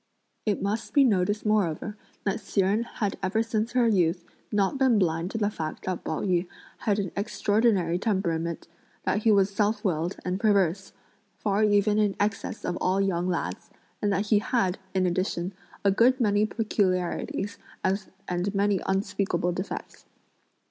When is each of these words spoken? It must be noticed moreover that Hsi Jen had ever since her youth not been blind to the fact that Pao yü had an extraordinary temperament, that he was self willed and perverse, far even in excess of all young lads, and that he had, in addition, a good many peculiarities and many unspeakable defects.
It 0.47 0.63
must 0.63 0.95
be 0.95 1.03
noticed 1.03 1.45
moreover 1.45 1.95
that 2.23 2.39
Hsi 2.39 2.61
Jen 2.61 2.81
had 2.81 3.19
ever 3.21 3.43
since 3.43 3.73
her 3.73 3.87
youth 3.87 4.25
not 4.51 4.79
been 4.79 4.97
blind 4.97 5.29
to 5.29 5.37
the 5.37 5.51
fact 5.51 5.85
that 5.85 6.03
Pao 6.03 6.21
yü 6.21 6.47
had 6.79 6.97
an 6.97 7.11
extraordinary 7.15 7.99
temperament, 7.99 8.67
that 9.03 9.19
he 9.19 9.31
was 9.31 9.53
self 9.53 9.85
willed 9.85 10.17
and 10.25 10.39
perverse, 10.39 10.93
far 11.37 11.63
even 11.63 11.99
in 11.99 12.15
excess 12.19 12.65
of 12.65 12.77
all 12.81 12.99
young 12.99 13.27
lads, 13.27 13.69
and 14.01 14.11
that 14.11 14.25
he 14.29 14.39
had, 14.39 14.79
in 14.95 15.05
addition, 15.05 15.53
a 15.85 15.91
good 15.91 16.19
many 16.19 16.47
peculiarities 16.47 17.59
and 17.83 18.55
many 18.55 18.79
unspeakable 18.87 19.51
defects. 19.51 20.07